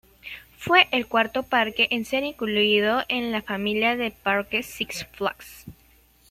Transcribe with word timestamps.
Fue 0.57 0.87
el 0.89 1.05
cuarto 1.05 1.43
parque 1.43 1.87
en 1.91 2.05
ser 2.05 2.23
incluido 2.23 3.03
en 3.07 3.31
la 3.31 3.43
familia 3.43 3.95
de 3.95 4.09
parques 4.09 4.65
Six 4.65 5.05
Flags. 5.11 5.65